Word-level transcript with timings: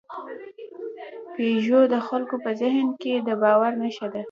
پيژو 1.35 1.81
د 1.93 1.95
خلکو 2.07 2.35
په 2.43 2.51
ذهن 2.61 2.87
کې 3.01 3.13
د 3.27 3.29
باور 3.41 3.71
نښه 3.81 4.07
ده. 4.13 4.19